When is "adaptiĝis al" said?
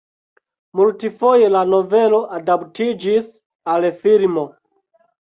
2.37-3.87